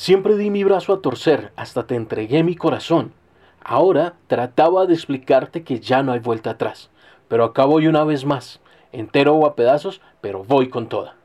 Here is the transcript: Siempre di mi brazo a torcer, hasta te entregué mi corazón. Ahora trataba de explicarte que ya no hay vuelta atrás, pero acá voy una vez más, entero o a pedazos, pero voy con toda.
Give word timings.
Siempre 0.00 0.38
di 0.38 0.48
mi 0.48 0.64
brazo 0.64 0.94
a 0.94 1.02
torcer, 1.02 1.52
hasta 1.56 1.86
te 1.86 1.94
entregué 1.94 2.42
mi 2.42 2.56
corazón. 2.56 3.12
Ahora 3.62 4.14
trataba 4.28 4.86
de 4.86 4.94
explicarte 4.94 5.62
que 5.62 5.78
ya 5.80 6.02
no 6.02 6.12
hay 6.12 6.20
vuelta 6.20 6.52
atrás, 6.52 6.88
pero 7.28 7.44
acá 7.44 7.66
voy 7.66 7.86
una 7.86 8.02
vez 8.04 8.24
más, 8.24 8.60
entero 8.92 9.34
o 9.34 9.44
a 9.44 9.54
pedazos, 9.54 10.00
pero 10.22 10.42
voy 10.42 10.70
con 10.70 10.88
toda. 10.88 11.19